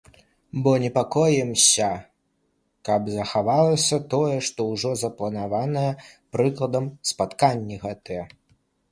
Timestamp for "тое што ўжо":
4.13-4.93